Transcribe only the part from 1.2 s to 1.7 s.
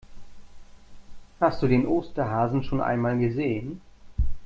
Hast du